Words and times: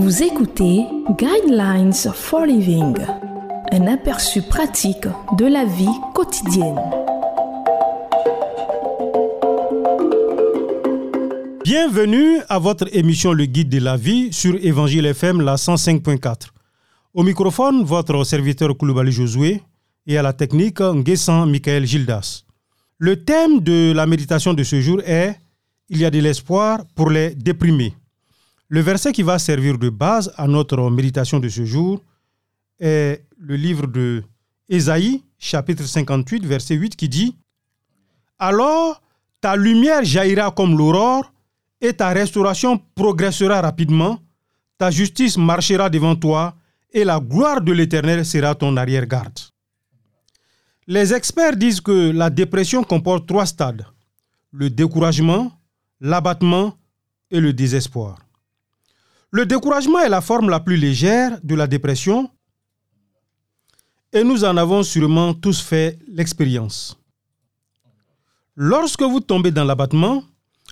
Vous 0.00 0.22
écoutez 0.22 0.86
Guidelines 1.18 1.92
for 1.92 2.46
Living, 2.46 2.94
un 3.72 3.86
aperçu 3.88 4.42
pratique 4.42 5.08
de 5.36 5.46
la 5.46 5.64
vie 5.64 5.88
quotidienne. 6.14 6.78
Bienvenue 11.64 12.38
à 12.48 12.60
votre 12.60 12.86
émission 12.96 13.32
Le 13.32 13.46
Guide 13.46 13.70
de 13.70 13.80
la 13.80 13.96
vie 13.96 14.32
sur 14.32 14.54
Évangile 14.64 15.04
FM 15.06 15.40
la 15.40 15.56
105.4. 15.56 16.50
Au 17.12 17.24
microphone, 17.24 17.82
votre 17.82 18.22
serviteur 18.22 18.76
Kouloubali 18.78 19.10
Josué 19.10 19.64
et 20.06 20.16
à 20.16 20.22
la 20.22 20.32
technique 20.32 20.80
Nguessan 20.80 21.50
Michael 21.50 21.86
Gildas. 21.86 22.44
Le 22.98 23.24
thème 23.24 23.58
de 23.58 23.92
la 23.92 24.06
méditation 24.06 24.54
de 24.54 24.62
ce 24.62 24.80
jour 24.80 25.00
est 25.04 25.34
Il 25.88 25.98
y 25.98 26.04
a 26.04 26.10
de 26.12 26.20
l'espoir 26.20 26.84
pour 26.94 27.10
les 27.10 27.34
déprimés. 27.34 27.94
Le 28.70 28.80
verset 28.80 29.12
qui 29.12 29.22
va 29.22 29.38
servir 29.38 29.78
de 29.78 29.88
base 29.88 30.30
à 30.36 30.46
notre 30.46 30.90
méditation 30.90 31.40
de 31.40 31.48
ce 31.48 31.64
jour 31.64 32.04
est 32.78 33.24
le 33.38 33.56
livre 33.56 33.86
de 33.86 34.22
Ésaïe, 34.68 35.24
chapitre 35.38 35.84
58, 35.84 36.44
verset 36.44 36.74
8, 36.74 36.94
qui 36.94 37.08
dit 37.08 37.34
Alors 38.38 39.00
ta 39.40 39.56
lumière 39.56 40.04
jaillira 40.04 40.50
comme 40.50 40.76
l'aurore, 40.76 41.32
et 41.80 41.94
ta 41.94 42.08
restauration 42.08 42.78
progressera 42.94 43.62
rapidement, 43.62 44.18
ta 44.76 44.90
justice 44.90 45.38
marchera 45.38 45.88
devant 45.88 46.14
toi, 46.14 46.54
et 46.92 47.04
la 47.04 47.20
gloire 47.20 47.62
de 47.62 47.72
l'Éternel 47.72 48.26
sera 48.26 48.54
ton 48.54 48.76
arrière-garde. 48.76 49.38
Les 50.86 51.14
experts 51.14 51.56
disent 51.56 51.80
que 51.80 52.10
la 52.10 52.28
dépression 52.28 52.82
comporte 52.82 53.26
trois 53.26 53.46
stades, 53.46 53.86
le 54.52 54.68
découragement, 54.68 55.52
l'abattement 56.00 56.74
et 57.30 57.40
le 57.40 57.52
désespoir. 57.54 58.18
Le 59.30 59.44
découragement 59.44 59.98
est 59.98 60.08
la 60.08 60.22
forme 60.22 60.48
la 60.48 60.58
plus 60.58 60.78
légère 60.78 61.38
de 61.42 61.54
la 61.54 61.66
dépression 61.66 62.30
et 64.10 64.24
nous 64.24 64.42
en 64.42 64.56
avons 64.56 64.82
sûrement 64.82 65.34
tous 65.34 65.60
fait 65.60 65.98
l'expérience. 66.08 66.98
Lorsque 68.56 69.02
vous 69.02 69.20
tombez 69.20 69.50
dans 69.50 69.64
l'abattement, 69.64 70.24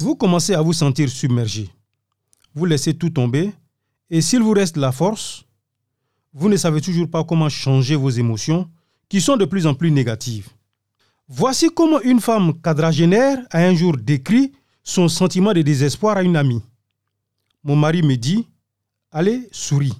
vous 0.00 0.16
commencez 0.16 0.54
à 0.54 0.62
vous 0.62 0.72
sentir 0.72 1.08
submergé. 1.08 1.70
Vous 2.52 2.64
laissez 2.64 2.92
tout 2.92 3.10
tomber 3.10 3.52
et 4.10 4.20
s'il 4.20 4.42
vous 4.42 4.50
reste 4.50 4.76
la 4.76 4.90
force, 4.90 5.44
vous 6.34 6.48
ne 6.48 6.56
savez 6.56 6.80
toujours 6.80 7.08
pas 7.08 7.22
comment 7.22 7.48
changer 7.48 7.94
vos 7.94 8.10
émotions 8.10 8.68
qui 9.08 9.20
sont 9.20 9.36
de 9.36 9.44
plus 9.44 9.68
en 9.68 9.74
plus 9.74 9.92
négatives. 9.92 10.48
Voici 11.28 11.68
comment 11.72 12.00
une 12.00 12.20
femme 12.20 12.60
quadragénaire 12.60 13.38
a 13.52 13.60
un 13.60 13.74
jour 13.74 13.96
décrit 13.96 14.50
son 14.82 15.06
sentiment 15.06 15.52
de 15.52 15.62
désespoir 15.62 16.16
à 16.16 16.22
une 16.24 16.36
amie 16.36 16.62
mon 17.62 17.76
mari 17.76 18.02
me 18.02 18.16
dit, 18.16 18.46
allez, 19.10 19.48
souris. 19.52 19.94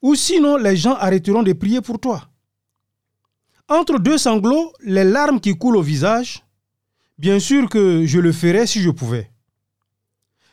Ou 0.00 0.14
sinon, 0.14 0.56
les 0.56 0.76
gens 0.76 0.94
arrêteront 0.94 1.42
de 1.42 1.52
prier 1.52 1.80
pour 1.80 1.98
toi. 2.00 2.28
Entre 3.68 3.98
deux 3.98 4.18
sanglots, 4.18 4.72
les 4.82 5.04
larmes 5.04 5.40
qui 5.40 5.56
coulent 5.56 5.76
au 5.76 5.82
visage, 5.82 6.44
bien 7.18 7.38
sûr 7.38 7.68
que 7.68 8.04
je 8.04 8.18
le 8.18 8.32
ferais 8.32 8.66
si 8.66 8.80
je 8.80 8.90
pouvais. 8.90 9.30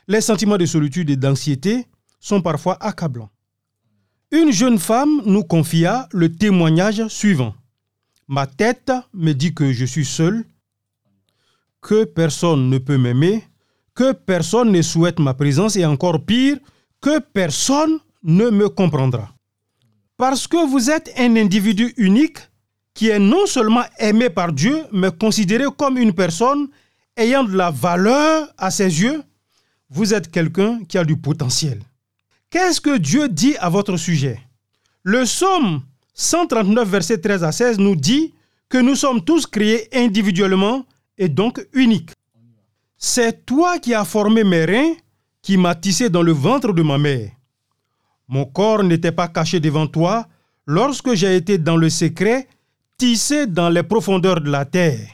Les 0.06 0.20
sentiments 0.20 0.56
de 0.56 0.66
solitude 0.66 1.10
et 1.10 1.16
d'anxiété 1.16 1.86
sont 2.18 2.40
parfois 2.40 2.76
accablants. 2.80 3.30
Une 4.30 4.52
jeune 4.52 4.78
femme 4.78 5.22
nous 5.26 5.42
confia 5.42 6.08
le 6.12 6.32
témoignage 6.32 7.06
suivant. 7.08 7.54
Ma 8.28 8.46
tête 8.46 8.92
me 9.12 9.32
dit 9.32 9.52
que 9.52 9.72
je 9.72 9.84
suis 9.84 10.04
seule, 10.04 10.44
que 11.80 12.04
personne 12.04 12.70
ne 12.70 12.78
peut 12.78 12.96
m'aimer, 12.98 13.42
que 14.00 14.12
personne 14.12 14.72
ne 14.72 14.80
souhaite 14.80 15.18
ma 15.18 15.34
présence 15.34 15.76
et 15.76 15.84
encore 15.84 16.24
pire, 16.24 16.56
que 17.02 17.18
personne 17.18 17.98
ne 18.22 18.48
me 18.48 18.70
comprendra. 18.70 19.28
Parce 20.16 20.46
que 20.46 20.66
vous 20.70 20.90
êtes 20.90 21.12
un 21.18 21.36
individu 21.36 21.92
unique 21.98 22.38
qui 22.94 23.10
est 23.10 23.18
non 23.18 23.44
seulement 23.44 23.84
aimé 23.98 24.30
par 24.30 24.54
Dieu, 24.54 24.86
mais 24.90 25.10
considéré 25.10 25.64
comme 25.76 25.98
une 25.98 26.14
personne 26.14 26.68
ayant 27.14 27.44
de 27.44 27.54
la 27.54 27.70
valeur 27.70 28.48
à 28.56 28.70
ses 28.70 29.02
yeux, 29.02 29.22
vous 29.90 30.14
êtes 30.14 30.30
quelqu'un 30.30 30.82
qui 30.88 30.96
a 30.96 31.04
du 31.04 31.18
potentiel. 31.18 31.82
Qu'est-ce 32.48 32.80
que 32.80 32.96
Dieu 32.96 33.28
dit 33.28 33.56
à 33.58 33.68
votre 33.68 33.98
sujet? 33.98 34.40
Le 35.02 35.24
psaume 35.24 35.82
139, 36.14 36.88
verset 36.88 37.18
13 37.18 37.44
à 37.44 37.52
16 37.52 37.78
nous 37.78 37.96
dit 37.96 38.32
que 38.70 38.78
nous 38.78 38.94
sommes 38.94 39.22
tous 39.22 39.46
créés 39.46 39.94
individuellement 39.94 40.86
et 41.18 41.28
donc 41.28 41.62
uniques. 41.74 42.12
C'est 43.02 43.46
toi 43.46 43.78
qui 43.78 43.94
as 43.94 44.04
formé 44.04 44.44
mes 44.44 44.66
reins, 44.66 44.92
qui 45.40 45.56
m'as 45.56 45.74
tissé 45.74 46.10
dans 46.10 46.20
le 46.20 46.32
ventre 46.32 46.74
de 46.74 46.82
ma 46.82 46.98
mère. 46.98 47.30
Mon 48.28 48.44
corps 48.44 48.84
n'était 48.84 49.10
pas 49.10 49.26
caché 49.26 49.58
devant 49.58 49.86
toi 49.86 50.28
lorsque 50.66 51.14
j'ai 51.14 51.34
été 51.34 51.56
dans 51.56 51.78
le 51.78 51.88
secret, 51.88 52.46
tissé 52.98 53.46
dans 53.46 53.70
les 53.70 53.82
profondeurs 53.82 54.42
de 54.42 54.50
la 54.50 54.66
terre. 54.66 55.08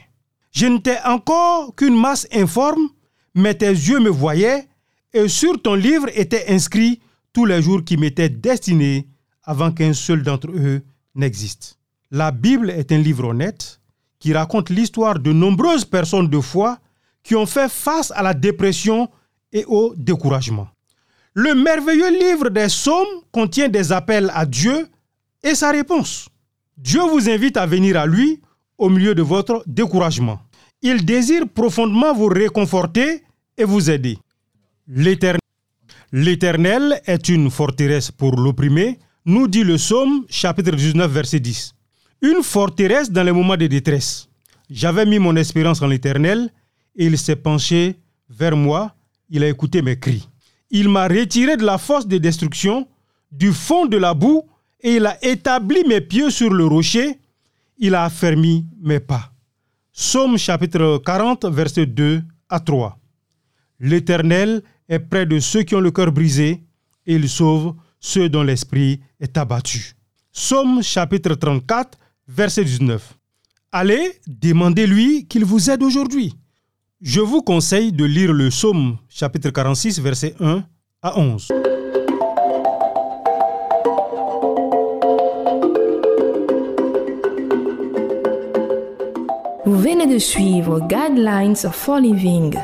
Je 0.51 0.65
n'étais 0.65 0.97
encore 1.05 1.73
qu'une 1.75 1.97
masse 1.97 2.27
informe, 2.33 2.89
mais 3.33 3.55
tes 3.55 3.69
yeux 3.69 4.01
me 4.01 4.09
voyaient, 4.09 4.67
et 5.13 5.29
sur 5.29 5.61
ton 5.61 5.75
livre 5.75 6.07
étaient 6.13 6.53
inscrits 6.53 6.99
tous 7.31 7.45
les 7.45 7.61
jours 7.61 7.85
qui 7.85 7.95
m'étaient 7.95 8.27
destinés 8.27 9.07
avant 9.43 9.71
qu'un 9.71 9.93
seul 9.93 10.23
d'entre 10.23 10.49
eux 10.51 10.81
n'existe. 11.15 11.79
La 12.11 12.31
Bible 12.31 12.69
est 12.69 12.91
un 12.91 12.97
livre 12.97 13.29
honnête 13.29 13.79
qui 14.19 14.33
raconte 14.33 14.71
l'histoire 14.71 15.19
de 15.19 15.31
nombreuses 15.31 15.85
personnes 15.85 16.27
de 16.27 16.41
foi 16.41 16.79
qui 17.27 17.35
ont 17.35 17.45
fait 17.45 17.69
face 17.69 18.11
à 18.15 18.23
la 18.23 18.33
dépression 18.33 19.09
et 19.51 19.65
au 19.67 19.93
découragement. 19.97 20.69
Le 21.33 21.53
merveilleux 21.55 22.09
livre 22.09 22.49
des 22.49 22.67
psaumes 22.67 23.21
contient 23.33 23.67
des 23.67 23.91
appels 23.91 24.31
à 24.33 24.45
Dieu 24.45 24.87
et 25.43 25.53
sa 25.53 25.71
réponse. 25.71 26.29
Dieu 26.77 27.01
vous 27.01 27.29
invite 27.29 27.57
à 27.57 27.65
venir 27.65 27.99
à 27.99 28.05
lui 28.05 28.39
au 28.77 28.87
milieu 28.87 29.13
de 29.13 29.21
votre 29.21 29.61
découragement. 29.67 30.39
Il 30.81 31.03
désire 31.03 31.43
profondément 31.53 32.13
vous 32.13 32.27
réconforter 32.27 33.23
et 33.57 33.65
vous 33.65 33.89
aider. 33.89 34.17
L'Éternel 36.13 37.01
est 37.05 37.27
une 37.27 37.51
forteresse 37.51 38.09
pour 38.09 38.37
l'opprimé, 38.37 38.99
nous 39.25 39.49
dit 39.49 39.65
le 39.65 39.75
psaume 39.75 40.25
chapitre 40.29 40.71
19 40.71 41.11
verset 41.11 41.41
10. 41.41 41.73
Une 42.21 42.41
forteresse 42.41 43.11
dans 43.11 43.23
les 43.23 43.33
moments 43.33 43.57
de 43.57 43.67
détresse. 43.67 44.29
J'avais 44.69 45.05
mis 45.05 45.19
mon 45.19 45.35
espérance 45.35 45.81
en 45.81 45.87
l'Éternel 45.87 46.49
il 47.05 47.17
s'est 47.17 47.35
penché 47.35 47.99
vers 48.29 48.57
moi, 48.57 48.95
il 49.29 49.43
a 49.43 49.47
écouté 49.47 49.81
mes 49.81 49.99
cris. 49.99 50.27
Il 50.69 50.89
m'a 50.89 51.07
retiré 51.07 51.55
de 51.55 51.63
la 51.63 51.77
force 51.77 52.07
de 52.07 52.17
destruction, 52.17 52.87
du 53.31 53.53
fond 53.53 53.85
de 53.85 53.97
la 53.97 54.13
boue, 54.13 54.43
et 54.81 54.95
il 54.95 55.05
a 55.05 55.17
établi 55.23 55.83
mes 55.87 56.01
pieds 56.01 56.29
sur 56.29 56.53
le 56.53 56.65
rocher, 56.65 57.19
il 57.77 57.95
a 57.95 58.05
affermi 58.05 58.65
mes 58.81 58.99
pas. 58.99 59.31
Somme 59.91 60.37
chapitre 60.37 61.01
40, 61.05 61.45
verset 61.45 61.85
2 61.85 62.21
à 62.49 62.59
3. 62.59 62.99
L'Éternel 63.79 64.63
est 64.89 64.99
près 64.99 65.25
de 65.25 65.39
ceux 65.39 65.63
qui 65.63 65.75
ont 65.75 65.79
le 65.79 65.91
cœur 65.91 66.11
brisé, 66.11 66.63
et 67.05 67.15
il 67.15 67.29
sauve 67.29 67.75
ceux 67.99 68.29
dont 68.29 68.43
l'esprit 68.43 68.99
est 69.19 69.37
abattu. 69.37 69.93
Somme 70.31 70.83
chapitre 70.83 71.33
34, 71.35 71.97
verset 72.27 72.63
19. 72.63 73.17
Allez, 73.71 74.19
demandez-lui 74.27 75.25
qu'il 75.27 75.45
vous 75.45 75.69
aide 75.69 75.83
aujourd'hui. 75.83 76.35
Je 77.01 77.21
vous 77.21 77.43
conseille 77.43 77.91
de 77.91 78.05
lire 78.05 78.33
le 78.33 78.49
psaume 78.49 78.97
chapitre 79.07 79.51
46 79.51 79.99
verset 79.99 80.33
1 80.39 80.63
à 81.03 81.19
11. 81.19 81.49
Vous 89.63 89.77
venez 89.77 90.07
de 90.07 90.17
suivre 90.17 90.79
Guidelines 90.87 91.55
for 91.55 91.99
Living. 91.99 92.57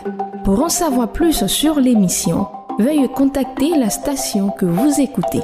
Pour 0.44 0.64
en 0.64 0.70
savoir 0.70 1.12
plus 1.12 1.46
sur 1.46 1.80
l'émission, 1.80 2.48
veuillez 2.80 3.10
contacter 3.10 3.78
la 3.78 3.92
station 3.92 4.50
que 4.50 4.66
vous 4.66 5.00
écoutez. 5.00 5.42